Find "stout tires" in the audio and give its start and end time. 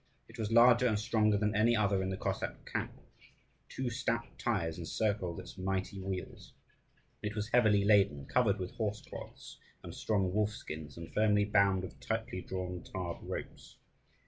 3.91-4.79